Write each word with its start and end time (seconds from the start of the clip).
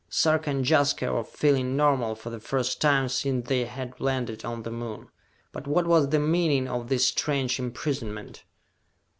Sarka 0.09 0.49
and 0.49 0.67
Jaska 0.67 1.13
were 1.13 1.23
feeling 1.23 1.77
normal 1.77 2.15
for 2.15 2.31
the 2.31 2.39
first 2.39 2.81
time 2.81 3.07
since 3.07 3.47
they 3.47 3.65
had 3.65 3.99
landed 4.01 4.43
on 4.43 4.63
the 4.63 4.71
Moon. 4.71 5.09
But 5.51 5.67
what 5.67 5.85
was 5.85 6.09
the 6.09 6.17
meaning 6.17 6.67
of 6.67 6.89
this 6.89 7.05
strange 7.05 7.59
imprisonment? 7.59 8.43